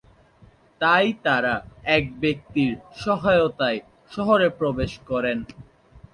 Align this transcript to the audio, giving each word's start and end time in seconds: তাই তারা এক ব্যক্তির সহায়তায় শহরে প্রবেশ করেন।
তাই 0.81 1.07
তারা 1.23 1.53
এক 1.95 2.03
ব্যক্তির 2.19 2.71
সহায়তায় 2.95 3.79
শহরে 4.11 4.47
প্রবেশ 4.59 4.91
করেন। 5.09 5.37